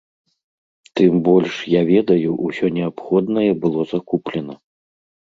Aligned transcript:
Тым 0.99 1.17
больш, 1.27 1.53
я 1.73 1.81
ведаю, 1.91 2.29
усё 2.47 2.65
неабходнае 2.77 3.51
было 3.65 3.85
закуплена. 3.91 4.55